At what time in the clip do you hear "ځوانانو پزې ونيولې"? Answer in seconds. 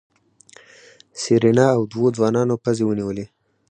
2.17-3.25